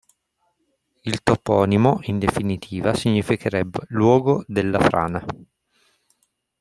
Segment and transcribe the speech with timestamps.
[1.03, 5.23] Il toponimo, in definitiva significherebbe “luogo della frana”.